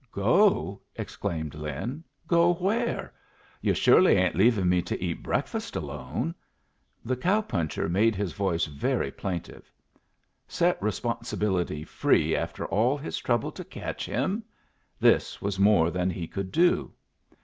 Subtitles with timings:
[0.13, 2.03] "Go?" exclaimed Lin.
[2.27, 3.13] "Go where?
[3.61, 6.33] Yu' surely ain't leavin' me to eat breakfast alone?"
[7.05, 9.71] The cow puncher made his voice very plaintive.
[10.47, 14.43] Set Responsibility free after all his trouble to catch him?
[14.99, 16.91] This was more than he could do!